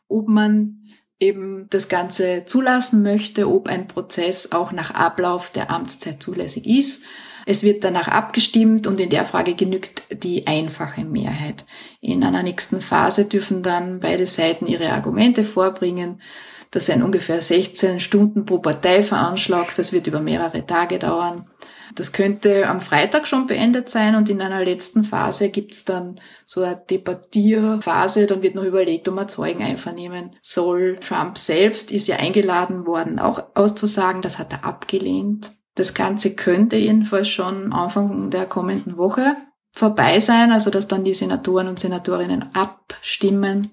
ob 0.10 0.28
man 0.28 0.84
eben 1.20 1.68
das 1.70 1.88
Ganze 1.88 2.44
zulassen 2.44 3.04
möchte, 3.04 3.50
ob 3.50 3.70
ein 3.70 3.88
Prozess 3.88 4.52
auch 4.52 4.74
nach 4.74 4.92
Ablauf 4.92 5.50
der 5.50 5.72
Amtszeit 5.72 6.22
zulässig 6.22 6.68
ist. 6.68 7.04
Es 7.52 7.64
wird 7.64 7.84
danach 7.84 8.08
abgestimmt 8.08 8.86
und 8.86 9.00
in 9.00 9.10
der 9.10 9.26
Frage 9.26 9.56
genügt 9.56 10.04
die 10.24 10.46
einfache 10.46 11.04
Mehrheit. 11.04 11.66
In 12.00 12.24
einer 12.24 12.44
nächsten 12.44 12.80
Phase 12.80 13.26
dürfen 13.26 13.64
dann 13.64 14.02
beide 14.02 14.28
Seiten 14.28 14.68
ihre 14.68 14.92
Argumente 14.92 15.44
vorbringen. 15.44 16.22
Das 16.70 16.86
sind 16.86 17.02
ungefähr 17.02 17.42
16 17.42 18.02
Stunden 18.02 18.46
pro 18.46 18.60
Partei 18.60 19.02
veranschlagt. 19.02 19.80
Das 19.80 19.92
wird 19.92 20.06
über 20.06 20.20
mehrere 20.20 20.68
Tage 20.68 21.00
dauern. 21.00 21.48
Das 21.96 22.12
könnte 22.12 22.68
am 22.68 22.82
Freitag 22.82 23.26
schon 23.26 23.48
beendet 23.48 23.90
sein 23.90 24.16
und 24.16 24.30
in 24.30 24.42
einer 24.42 24.64
letzten 24.64 25.04
Phase 25.04 25.50
gibt's 25.50 25.86
dann 25.86 26.22
so 26.46 26.62
eine 26.62 26.80
Debattierphase. 26.88 28.28
Dann 28.28 28.44
wird 28.44 28.54
noch 28.54 28.64
überlegt, 28.64 29.08
ob 29.08 29.16
man 29.16 29.28
Zeugen 29.28 29.64
einvernehmen 29.64 30.36
soll. 30.44 30.98
Trump 30.98 31.40
selbst 31.40 31.90
ist 31.90 32.08
ja 32.08 32.18
eingeladen 32.18 32.86
worden, 32.86 33.18
auch 33.18 33.44
auszusagen. 33.56 34.22
Das 34.22 34.38
hat 34.38 34.54
er 34.54 34.66
abgelehnt. 34.66 35.50
Das 35.80 35.94
Ganze 35.94 36.36
könnte 36.36 36.76
jedenfalls 36.76 37.30
schon 37.30 37.72
Anfang 37.72 38.32
der 38.32 38.46
kommenden 38.46 38.98
Woche 38.98 39.38
vorbei 39.72 40.20
sein, 40.20 40.52
also 40.52 40.70
dass 40.70 40.90
dann 40.90 41.06
die 41.06 41.14
Senatoren 41.14 41.70
und 41.70 41.80
Senatorinnen 41.80 42.54
abstimmen. 42.54 43.72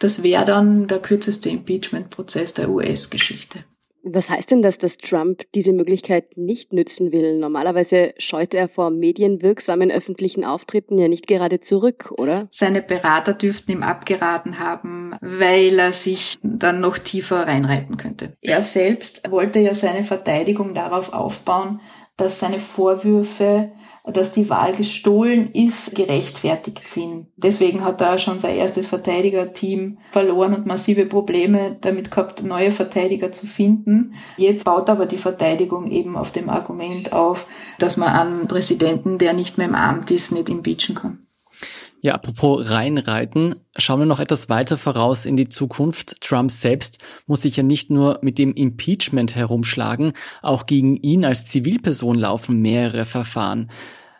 Das 0.00 0.24
wäre 0.24 0.44
dann 0.44 0.88
der 0.88 0.98
kürzeste 0.98 1.48
Impeachment-Prozess 1.48 2.52
der 2.54 2.68
US-Geschichte. 2.68 3.60
Was 4.08 4.30
heißt 4.30 4.52
denn 4.52 4.62
das, 4.62 4.78
dass 4.78 4.98
Trump 4.98 5.42
diese 5.52 5.72
Möglichkeit 5.72 6.36
nicht 6.36 6.72
nützen 6.72 7.10
will? 7.10 7.40
Normalerweise 7.40 8.14
scheut 8.18 8.54
er 8.54 8.68
vor 8.68 8.90
medienwirksamen 8.90 9.90
öffentlichen 9.90 10.44
Auftritten 10.44 10.96
ja 10.96 11.08
nicht 11.08 11.26
gerade 11.26 11.58
zurück, 11.58 12.14
oder? 12.16 12.46
Seine 12.52 12.82
Berater 12.82 13.34
dürften 13.34 13.72
ihm 13.72 13.82
abgeraten 13.82 14.60
haben, 14.60 15.16
weil 15.20 15.76
er 15.76 15.90
sich 15.90 16.38
dann 16.44 16.80
noch 16.80 16.98
tiefer 16.98 17.48
reinreiten 17.48 17.96
könnte. 17.96 18.34
Er 18.42 18.62
selbst 18.62 19.28
wollte 19.28 19.58
ja 19.58 19.74
seine 19.74 20.04
Verteidigung 20.04 20.72
darauf 20.72 21.12
aufbauen, 21.12 21.80
dass 22.16 22.38
seine 22.38 22.60
Vorwürfe 22.60 23.72
dass 24.06 24.32
die 24.32 24.48
Wahl 24.48 24.72
gestohlen 24.72 25.50
ist, 25.52 25.94
gerechtfertigt 25.94 26.88
sind. 26.88 27.26
Deswegen 27.36 27.84
hat 27.84 28.00
er 28.00 28.18
schon 28.18 28.38
sein 28.38 28.56
erstes 28.56 28.86
Verteidigerteam 28.86 29.98
verloren 30.12 30.54
und 30.54 30.66
massive 30.66 31.06
Probleme 31.06 31.76
damit 31.80 32.10
gehabt, 32.10 32.44
neue 32.44 32.70
Verteidiger 32.70 33.32
zu 33.32 33.46
finden. 33.46 34.14
Jetzt 34.36 34.64
baut 34.64 34.88
aber 34.88 35.06
die 35.06 35.18
Verteidigung 35.18 35.90
eben 35.90 36.16
auf 36.16 36.30
dem 36.30 36.48
Argument 36.48 37.12
auf, 37.12 37.46
dass 37.78 37.96
man 37.96 38.08
einen 38.08 38.48
Präsidenten, 38.48 39.18
der 39.18 39.32
nicht 39.32 39.58
mehr 39.58 39.66
im 39.66 39.74
Amt 39.74 40.10
ist, 40.10 40.30
nicht 40.30 40.48
impeachen 40.48 40.94
kann. 40.94 41.25
Ja, 42.06 42.14
apropos 42.14 42.70
reinreiten, 42.70 43.56
schauen 43.76 43.98
wir 43.98 44.06
noch 44.06 44.20
etwas 44.20 44.48
weiter 44.48 44.78
voraus 44.78 45.26
in 45.26 45.36
die 45.36 45.48
Zukunft. 45.48 46.20
Trump 46.20 46.52
selbst 46.52 46.98
muss 47.26 47.42
sich 47.42 47.56
ja 47.56 47.64
nicht 47.64 47.90
nur 47.90 48.20
mit 48.22 48.38
dem 48.38 48.54
Impeachment 48.54 49.34
herumschlagen, 49.34 50.12
auch 50.40 50.66
gegen 50.66 50.94
ihn 50.98 51.24
als 51.24 51.46
Zivilperson 51.46 52.16
laufen 52.16 52.62
mehrere 52.62 53.06
Verfahren. 53.06 53.72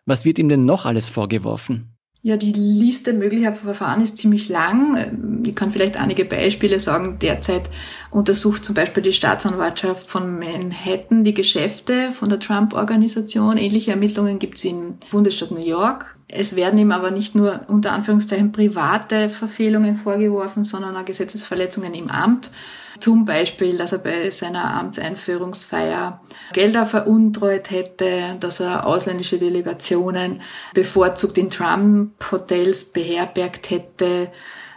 Was 0.05 0.25
wird 0.25 0.40
ihm 0.40 0.49
denn 0.49 0.64
noch 0.64 0.85
alles 0.85 1.11
vorgeworfen? 1.11 1.93
Ja, 2.23 2.37
die 2.37 2.50
Liste 2.50 3.12
möglicher 3.12 3.52
Verfahren 3.52 4.02
ist 4.02 4.19
ziemlich 4.19 4.49
lang. 4.49 5.45
Ich 5.47 5.55
kann 5.55 5.71
vielleicht 5.71 5.97
einige 5.97 6.25
Beispiele 6.25 6.81
sagen. 6.81 7.21
Derzeit 7.21 7.71
untersucht 8.11 8.64
zum 8.64 8.75
Beispiel 8.75 9.05
die 9.05 9.12
Staatsanwaltschaft 9.12 10.11
von 10.11 10.40
Manhattan 10.40 11.23
die 11.23 11.35
Geschäfte 11.35 12.11
von 12.11 12.31
der 12.31 12.40
Trump-Organisation. 12.40 13.59
Ähnliche 13.59 13.93
Ermittlungen 13.93 14.40
gibt 14.40 14.57
es 14.57 14.64
im 14.64 14.95
Bundesstaat 15.12 15.52
New 15.52 15.64
York. 15.64 16.15
Es 16.28 16.56
werden 16.56 16.78
ihm 16.78 16.90
aber 16.90 17.11
nicht 17.11 17.35
nur 17.35 17.61
unter 17.68 17.92
Anführungszeichen 17.92 18.50
private 18.50 19.28
Verfehlungen 19.28 19.97
vorgeworfen, 19.97 20.64
sondern 20.64 20.97
auch 20.97 21.04
Gesetzesverletzungen 21.04 21.95
im 21.95 22.11
Amt. 22.11 22.50
Zum 22.99 23.25
Beispiel, 23.25 23.76
dass 23.76 23.92
er 23.92 23.99
bei 23.99 24.30
seiner 24.30 24.75
Amtseinführungsfeier 24.75 26.21
Gelder 26.52 26.87
veruntreut 26.87 27.71
hätte, 27.71 28.37
dass 28.40 28.61
er 28.61 28.87
ausländische 28.87 29.38
Delegationen 29.38 30.40
bevorzugt 30.75 31.37
in 31.38 31.50
Trump-Hotels 31.50 32.87
beherbergt 32.87 33.71
hätte, 33.71 34.30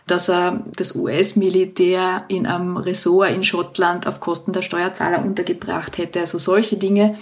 dass 0.10 0.30
er 0.30 0.64
das 0.76 0.96
US-Militär 0.96 2.26
in 2.28 2.46
einem 2.46 2.78
Ressort 2.78 3.32
in 3.32 3.44
Schottland 3.44 4.08
auf 4.08 4.20
Kosten 4.20 4.54
der 4.54 4.62
Steuerzahler 4.62 5.24
untergebracht 5.24 5.98
hätte. 5.98 6.20
Also 6.20 6.38
solche 6.38 6.78
Dinge 6.78 7.16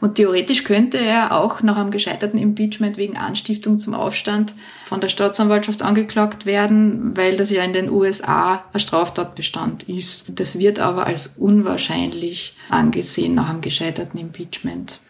und 0.00 0.14
theoretisch 0.14 0.64
könnte 0.64 0.98
er 0.98 1.38
auch 1.38 1.62
nach 1.62 1.76
einem 1.76 1.90
gescheiterten 1.90 2.38
Impeachment 2.38 2.96
wegen 2.96 3.16
Anstiftung 3.16 3.78
zum 3.78 3.94
Aufstand 3.94 4.54
von 4.84 5.00
der 5.00 5.08
Staatsanwaltschaft 5.08 5.82
angeklagt 5.82 6.46
werden, 6.46 7.16
weil 7.16 7.36
das 7.36 7.50
ja 7.50 7.62
in 7.62 7.72
den 7.72 7.90
USA 7.90 8.64
ein 8.72 8.80
Straftatbestand 8.80 9.88
ist. 9.88 10.26
Das 10.28 10.58
wird 10.58 10.78
aber 10.78 11.06
als 11.06 11.34
unwahrscheinlich 11.36 12.56
angesehen 12.68 13.34
nach 13.34 13.50
einem 13.50 13.60
gescheiterten 13.60 14.18
Impeachment. 14.18 15.00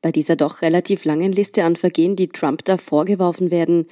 Bei 0.00 0.10
dieser 0.10 0.34
doch 0.34 0.62
relativ 0.62 1.04
langen 1.04 1.32
Liste 1.32 1.64
an 1.64 1.76
Vergehen, 1.76 2.16
die 2.16 2.28
Trump 2.28 2.64
da 2.64 2.76
vorgeworfen 2.76 3.50
werden, 3.50 3.86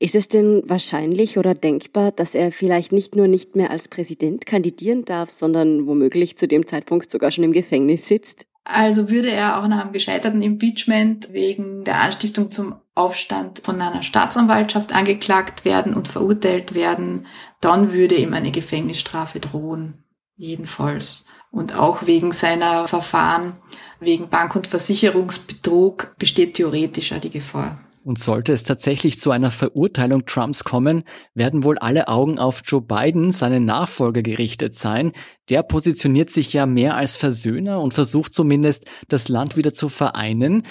ist 0.00 0.14
es 0.14 0.28
denn 0.28 0.62
wahrscheinlich 0.66 1.36
oder 1.36 1.54
denkbar, 1.54 2.10
dass 2.10 2.34
er 2.34 2.52
vielleicht 2.52 2.90
nicht 2.90 3.14
nur 3.14 3.28
nicht 3.28 3.54
mehr 3.54 3.70
als 3.70 3.86
Präsident 3.86 4.46
kandidieren 4.46 5.04
darf, 5.04 5.28
sondern 5.28 5.86
womöglich 5.86 6.38
zu 6.38 6.48
dem 6.48 6.66
Zeitpunkt 6.66 7.10
sogar 7.10 7.30
schon 7.30 7.44
im 7.44 7.52
Gefängnis 7.52 8.08
sitzt? 8.08 8.46
Also 8.64 9.10
würde 9.10 9.30
er 9.30 9.60
auch 9.60 9.68
nach 9.68 9.82
einem 9.82 9.92
gescheiterten 9.92 10.40
Impeachment 10.40 11.32
wegen 11.32 11.84
der 11.84 12.00
Anstiftung 12.00 12.50
zum 12.50 12.76
Aufstand 12.94 13.60
von 13.60 13.80
einer 13.80 14.02
Staatsanwaltschaft 14.02 14.94
angeklagt 14.94 15.66
werden 15.66 15.94
und 15.94 16.08
verurteilt 16.08 16.74
werden, 16.74 17.26
dann 17.60 17.92
würde 17.92 18.14
ihm 18.14 18.32
eine 18.32 18.52
Gefängnisstrafe 18.52 19.38
drohen. 19.38 20.04
Jedenfalls. 20.36 21.26
Und 21.50 21.74
auch 21.74 22.06
wegen 22.06 22.32
seiner 22.32 22.88
Verfahren 22.88 23.58
wegen 23.98 24.30
Bank- 24.30 24.56
und 24.56 24.66
Versicherungsbetrug 24.66 26.14
besteht 26.18 26.54
theoretisch 26.54 27.12
auch 27.12 27.18
die 27.18 27.28
Gefahr. 27.28 27.74
Und 28.10 28.18
sollte 28.18 28.52
es 28.52 28.64
tatsächlich 28.64 29.20
zu 29.20 29.30
einer 29.30 29.52
Verurteilung 29.52 30.26
Trumps 30.26 30.64
kommen, 30.64 31.04
werden 31.32 31.62
wohl 31.62 31.78
alle 31.78 32.08
Augen 32.08 32.40
auf 32.40 32.62
Joe 32.64 32.82
Biden, 32.82 33.30
seinen 33.30 33.64
Nachfolger, 33.64 34.20
gerichtet 34.20 34.74
sein. 34.74 35.12
Der 35.48 35.62
positioniert 35.62 36.28
sich 36.28 36.52
ja 36.52 36.66
mehr 36.66 36.96
als 36.96 37.16
Versöhner 37.16 37.80
und 37.80 37.94
versucht 37.94 38.34
zumindest, 38.34 38.90
das 39.06 39.28
Land 39.28 39.56
wieder 39.56 39.72
zu 39.72 39.88
vereinen. 39.88 40.64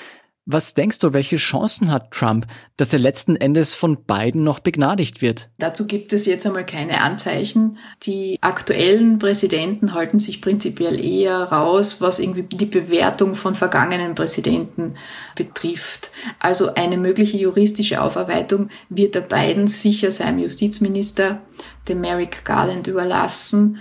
Was 0.51 0.74
denkst 0.74 0.98
du, 0.98 1.13
welche 1.13 1.36
Chancen 1.36 1.91
hat 1.91 2.10
Trump, 2.10 2.48
dass 2.75 2.91
er 2.91 2.98
letzten 2.98 3.36
Endes 3.36 3.75
von 3.75 4.03
Biden 4.03 4.41
noch 4.41 4.58
begnadigt 4.58 5.22
wird? 5.22 5.48
Dazu 5.60 5.86
gibt 5.86 6.12
es 6.12 6.25
jetzt 6.25 6.44
einmal 6.48 6.65
keine 6.65 7.01
Anzeichen. 7.01 7.77
Die 8.01 8.39
aktuellen 8.41 9.20
Präsidenten 9.20 9.94
halten 9.94 10.18
sich 10.18 10.41
prinzipiell 10.41 11.00
eher 11.06 11.38
raus, 11.44 12.01
was 12.01 12.18
irgendwie 12.18 12.41
die 12.41 12.65
Bewertung 12.65 13.36
von 13.36 13.53
vergangenen 13.53 14.15
Präsidenten 14.15 14.96
betrifft. 15.36 16.10
Also 16.39 16.74
eine 16.74 16.98
mögliche 16.98 17.38
juristische 17.38 18.01
Aufarbeitung 18.01 18.70
wird 18.89 19.13
der 19.13 19.22
Biden 19.22 19.68
sicher 19.68 20.12
seinem 20.12 20.39
Justizminister, 20.39 21.44
dem 21.88 22.01
Merrick 22.01 22.44
Garland, 22.44 22.88
überlassen. 22.88 23.77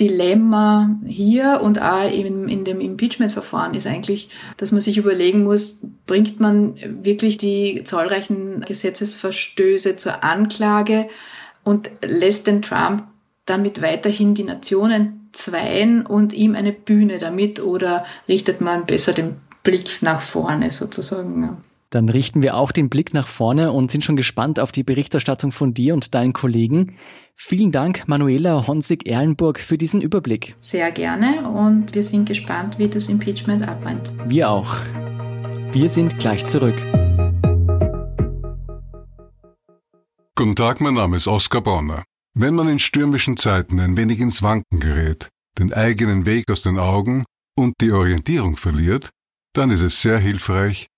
Dilemma 0.00 0.98
hier 1.06 1.60
und 1.62 1.80
auch 1.80 2.10
in, 2.10 2.48
in 2.48 2.64
dem 2.64 2.80
Impeachment-Verfahren 2.80 3.74
ist 3.74 3.86
eigentlich, 3.86 4.28
dass 4.56 4.72
man 4.72 4.80
sich 4.80 4.98
überlegen 4.98 5.44
muss, 5.44 5.78
bringt 6.06 6.40
man 6.40 6.74
wirklich 7.02 7.38
die 7.38 7.82
zahlreichen 7.84 8.60
Gesetzesverstöße 8.62 9.96
zur 9.96 10.24
Anklage 10.24 11.08
und 11.62 11.90
lässt 12.04 12.46
den 12.48 12.62
Trump 12.62 13.04
damit 13.46 13.82
weiterhin 13.82 14.34
die 14.34 14.44
Nationen 14.44 15.28
zweien 15.32 16.06
und 16.06 16.32
ihm 16.32 16.54
eine 16.54 16.72
Bühne 16.72 17.18
damit 17.18 17.60
oder 17.60 18.04
richtet 18.28 18.60
man 18.60 18.86
besser 18.86 19.12
den 19.12 19.36
Blick 19.62 20.02
nach 20.02 20.22
vorne 20.22 20.70
sozusagen? 20.70 21.58
Dann 21.90 22.08
richten 22.08 22.42
wir 22.42 22.56
auch 22.56 22.72
den 22.72 22.88
Blick 22.88 23.14
nach 23.14 23.26
vorne 23.26 23.72
und 23.72 23.90
sind 23.90 24.04
schon 24.04 24.16
gespannt 24.16 24.58
auf 24.58 24.72
die 24.72 24.82
Berichterstattung 24.82 25.52
von 25.52 25.74
dir 25.74 25.94
und 25.94 26.14
deinen 26.14 26.32
Kollegen. 26.32 26.96
Vielen 27.36 27.72
Dank, 27.72 28.08
Manuela 28.08 28.66
Honsig-Erlenburg, 28.66 29.60
für 29.60 29.78
diesen 29.78 30.00
Überblick. 30.00 30.56
Sehr 30.60 30.90
gerne 30.90 31.48
und 31.48 31.94
wir 31.94 32.02
sind 32.02 32.26
gespannt, 32.26 32.78
wie 32.78 32.88
das 32.88 33.08
Impeachment 33.08 33.66
abrennt. 33.66 34.10
Wir 34.26 34.50
auch. 34.50 34.76
Wir 35.72 35.88
sind 35.88 36.18
gleich 36.18 36.44
zurück. 36.44 36.80
Guten 40.36 40.56
Tag, 40.56 40.80
mein 40.80 40.94
Name 40.94 41.16
ist 41.16 41.28
Oskar 41.28 41.62
Bonner. 41.62 42.02
Wenn 42.34 42.54
man 42.54 42.68
in 42.68 42.80
stürmischen 42.80 43.36
Zeiten 43.36 43.78
ein 43.78 43.96
wenig 43.96 44.18
ins 44.18 44.42
Wanken 44.42 44.80
gerät, 44.80 45.28
den 45.58 45.72
eigenen 45.72 46.26
Weg 46.26 46.50
aus 46.50 46.62
den 46.62 46.78
Augen 46.78 47.24
und 47.56 47.74
die 47.80 47.92
Orientierung 47.92 48.56
verliert, 48.56 49.10
dann 49.52 49.70
ist 49.70 49.82
es 49.82 50.02
sehr 50.02 50.18
hilfreich, 50.18 50.88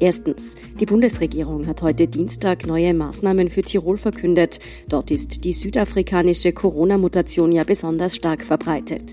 Erstens. 0.00 0.56
Die 0.80 0.86
Bundesregierung 0.86 1.66
hat 1.66 1.82
heute 1.82 2.08
Dienstag 2.08 2.66
neue 2.66 2.92
Maßnahmen 2.94 3.48
für 3.48 3.62
Tirol 3.62 3.96
verkündet. 3.96 4.58
Dort 4.88 5.10
ist 5.12 5.44
die 5.44 5.52
südafrikanische 5.52 6.52
Corona-Mutation 6.52 7.52
ja 7.52 7.62
besonders 7.62 8.16
stark 8.16 8.42
verbreitet. 8.42 9.04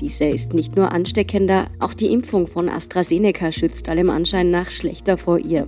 Diese 0.00 0.26
ist 0.26 0.54
nicht 0.54 0.76
nur 0.76 0.92
ansteckender, 0.92 1.66
auch 1.80 1.92
die 1.92 2.12
Impfung 2.12 2.46
von 2.46 2.68
AstraZeneca 2.68 3.50
schützt 3.50 3.88
allem 3.88 4.10
Anschein 4.10 4.50
nach 4.50 4.70
schlechter 4.70 5.16
vor 5.16 5.38
ihr. 5.38 5.66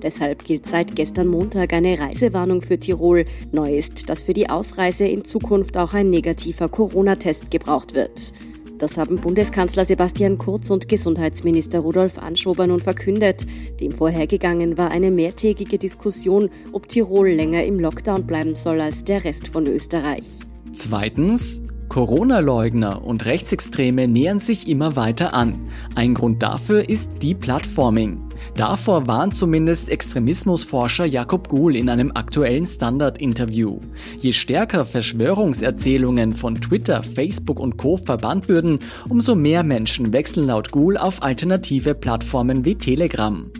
Deshalb 0.00 0.44
gilt 0.44 0.66
seit 0.66 0.94
gestern 0.94 1.26
Montag 1.26 1.72
eine 1.72 1.98
Reisewarnung 1.98 2.62
für 2.62 2.78
Tirol. 2.78 3.24
Neu 3.50 3.76
ist, 3.76 4.08
dass 4.08 4.22
für 4.22 4.34
die 4.34 4.48
Ausreise 4.48 5.04
in 5.04 5.24
Zukunft 5.24 5.76
auch 5.76 5.94
ein 5.94 6.10
negativer 6.10 6.68
Corona-Test 6.68 7.50
gebraucht 7.50 7.94
wird. 7.94 8.32
Das 8.82 8.98
haben 8.98 9.14
Bundeskanzler 9.14 9.84
Sebastian 9.84 10.38
Kurz 10.38 10.68
und 10.68 10.88
Gesundheitsminister 10.88 11.78
Rudolf 11.78 12.18
Anschober 12.18 12.66
nun 12.66 12.80
verkündet. 12.80 13.46
Dem 13.78 13.92
vorhergegangen 13.92 14.76
war 14.76 14.90
eine 14.90 15.12
mehrtägige 15.12 15.78
Diskussion, 15.78 16.50
ob 16.72 16.88
Tirol 16.88 17.28
länger 17.28 17.62
im 17.62 17.78
Lockdown 17.78 18.26
bleiben 18.26 18.56
soll 18.56 18.80
als 18.80 19.04
der 19.04 19.22
Rest 19.22 19.46
von 19.46 19.68
Österreich. 19.68 20.26
Zweitens, 20.72 21.62
Corona-Leugner 21.90 23.04
und 23.04 23.24
Rechtsextreme 23.24 24.08
nähern 24.08 24.40
sich 24.40 24.66
immer 24.66 24.96
weiter 24.96 25.32
an. 25.32 25.68
Ein 25.94 26.14
Grund 26.14 26.42
dafür 26.42 26.88
ist 26.88 27.22
die 27.22 27.36
Plattforming. 27.36 28.31
Davor 28.56 29.06
warnt 29.06 29.34
zumindest 29.34 29.88
Extremismusforscher 29.88 31.04
Jakob 31.04 31.48
Guhl 31.48 31.76
in 31.76 31.88
einem 31.88 32.12
aktuellen 32.14 32.66
Standard-Interview. 32.66 33.78
Je 34.18 34.32
stärker 34.32 34.84
Verschwörungserzählungen 34.84 36.34
von 36.34 36.56
Twitter, 36.56 37.02
Facebook 37.02 37.58
und 37.58 37.76
Co. 37.78 37.96
verbannt 37.96 38.48
würden, 38.48 38.80
umso 39.08 39.34
mehr 39.34 39.62
Menschen 39.62 40.12
wechseln 40.12 40.46
laut 40.46 40.70
Guhl 40.70 40.96
auf 40.96 41.22
alternative 41.22 41.94
Plattformen 41.94 42.64
wie 42.64 42.74
Telegram. 42.74 43.50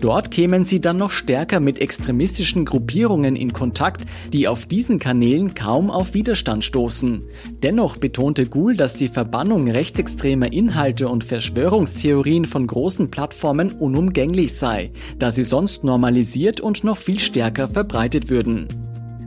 Dort 0.00 0.30
kämen 0.30 0.62
sie 0.62 0.80
dann 0.80 0.98
noch 0.98 1.10
stärker 1.10 1.58
mit 1.58 1.80
extremistischen 1.80 2.64
Gruppierungen 2.64 3.34
in 3.34 3.52
Kontakt, 3.52 4.04
die 4.32 4.46
auf 4.46 4.66
diesen 4.66 4.98
Kanälen 4.98 5.54
kaum 5.54 5.90
auf 5.90 6.14
Widerstand 6.14 6.64
stoßen. 6.64 7.22
Dennoch 7.62 7.96
betonte 7.96 8.46
Guhl, 8.46 8.76
dass 8.76 8.94
die 8.94 9.08
Verbannung 9.08 9.68
rechtsextremer 9.70 10.52
Inhalte 10.52 11.08
und 11.08 11.24
Verschwörungstheorien 11.24 12.44
von 12.44 12.66
großen 12.66 13.10
Plattformen 13.10 13.72
unumgänglich 13.72 14.25
unumgänglich 14.26 14.54
sei, 14.54 14.90
da 15.18 15.30
sie 15.30 15.42
sonst 15.42 15.84
normalisiert 15.84 16.60
und 16.60 16.84
noch 16.84 16.98
viel 16.98 17.18
stärker 17.18 17.68
verbreitet 17.68 18.30
würden. 18.30 18.68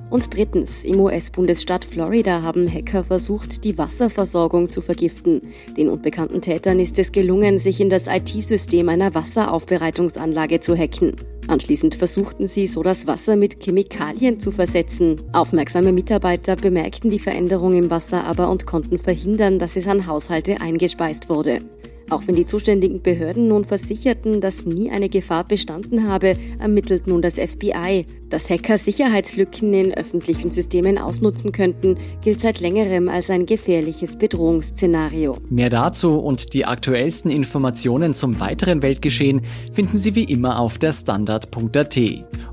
Und 0.10 0.36
drittens, 0.36 0.84
im 0.84 1.00
US-Bundesstaat 1.00 1.86
Florida 1.86 2.42
haben 2.42 2.68
Hacker 2.68 3.04
versucht, 3.04 3.64
die 3.64 3.78
Wasserversorgung 3.78 4.68
zu 4.70 4.82
vergiften. 4.82 5.42
Den 5.78 5.88
unbekannten 5.88 6.42
Tätern 6.42 6.80
ist 6.80 6.98
es 6.98 7.12
gelungen, 7.12 7.60
sich 7.60 7.80
in 7.80 7.92
das 7.92 8.08
IT-System 8.08 8.90
einer 8.90 9.14
Wasseraufbereitungsanlage 9.14 10.62
zu 10.62 10.76
hacken. 10.76 11.16
Anschließend 11.48 11.94
versuchten 11.94 12.48
sie, 12.48 12.66
so 12.66 12.82
das 12.82 13.06
Wasser 13.06 13.36
mit 13.36 13.64
Chemikalien 13.64 14.40
zu 14.40 14.52
versetzen. 14.52 15.22
Aufmerksame 15.32 15.92
Mitarbeiter 15.92 16.56
bemerkten 16.56 17.12
die 17.12 17.20
Veränderung 17.20 17.76
im 17.76 17.92
Wasser 17.92 18.24
aber 18.24 18.50
und 18.50 18.66
konnten 18.66 18.98
verhindern, 18.98 19.60
dass 19.60 19.76
es 19.76 19.88
an 19.88 20.08
Haushalte 20.08 20.60
eingespeist 20.60 21.30
wurde. 21.30 21.62
Auch 22.10 22.24
wenn 22.26 22.36
die 22.36 22.46
zuständigen 22.46 23.02
Behörden 23.02 23.48
nun 23.48 23.66
versicherten, 23.66 24.42
dass 24.42 24.66
nie 24.66 24.90
eine 24.90 25.10
Gefahr 25.10 25.44
bestanden 25.44 26.08
habe, 26.08 26.36
ermittelt 26.60 27.08
nun 27.08 27.22
das 27.22 27.36
FBI. 27.36 28.06
Dass 28.30 28.50
Hacker 28.50 28.78
Sicherheitslücken 28.78 29.74
in 29.74 29.94
öffentlichen 29.94 30.52
Systemen 30.52 30.98
ausnutzen 30.98 31.52
könnten, 31.52 31.98
gilt 32.24 32.40
seit 32.42 32.60
längerem 32.60 33.10
als 33.10 33.30
ein 33.30 33.46
gefährliches 33.46 34.18
Bedrohungsszenario. 34.18 35.38
Mehr 35.50 35.70
dazu 35.70 36.18
und 36.18 36.54
die 36.54 36.66
aktuellsten 36.66 37.32
Informationen 37.32 38.14
zum 38.14 38.40
weiteren 38.40 38.82
Weltgeschehen 38.82 39.42
finden 39.72 39.98
Sie 39.98 40.16
wie 40.16 40.26
immer 40.26 40.60
auf 40.60 40.78
der 40.78 40.94
Standard.at. 40.94 42.00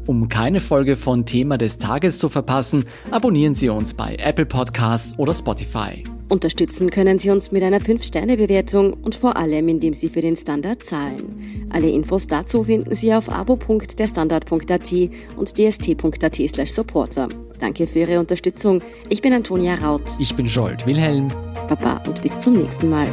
Um 0.07 0.29
keine 0.29 0.61
Folge 0.61 0.97
von 0.97 1.27
Thema 1.27 1.59
des 1.59 1.79
Tages 1.79 2.19
zu 2.19 2.29
verpassen, 2.29 2.85
abonnieren 3.11 3.55
Sie 3.55 3.69
uns 3.69 3.95
bei 3.95 4.17
Apple 4.17 4.47
Podcasts 4.47 5.19
oder 5.19 5.35
Spotify. 5.35 6.05
Unterstützen 6.29 6.91
können 6.91 7.21
Sie 7.21 7.31
uns 7.31 7.53
mit 7.53 7.63
einer 7.63 7.81
5-Sterne-Bewertung 7.81 8.95
und 8.95 9.15
vor 9.15 9.37
allem, 9.37 9.69
indem 9.69 9.95
Sie 9.95 10.09
für 10.09 10.21
den 10.21 10.37
Standard 10.37 10.83
zahlen. 10.83 11.69
Alle 11.71 11.89
Infos 11.89 12.27
dazu 12.27 12.65
finden 12.65 12.95
Sie 12.97 13.15
auf 13.15 13.31
abo.derstandard.at 13.31 14.93
und 15.37 15.57
dst.at 15.57 16.37
slash 16.49 16.71
supporter. 16.71 17.29
Danke 17.61 17.87
für 17.87 18.01
Ihre 18.01 18.19
Unterstützung. 18.19 18.83
Ich 19.09 19.23
bin 19.23 19.33
Antonia 19.33 19.77
Raut. 19.77 20.11
Ich 20.19 20.35
bin 20.35 20.49
Scholt 20.49 20.85
Wilhelm. 20.85 21.29
Baba 21.69 22.03
und 22.07 22.21
bis 22.23 22.39
zum 22.41 22.55
nächsten 22.55 22.91
Mal. 22.91 23.09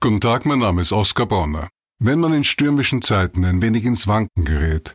Guten 0.00 0.20
Tag, 0.20 0.46
mein 0.46 0.60
Name 0.60 0.82
ist 0.82 0.92
Oskar 0.92 1.26
Bonner. 1.26 1.68
Wenn 1.98 2.20
man 2.20 2.32
in 2.32 2.44
stürmischen 2.44 3.02
Zeiten 3.02 3.44
ein 3.44 3.60
wenig 3.60 3.84
ins 3.84 4.06
Wanken 4.06 4.44
gerät, 4.44 4.94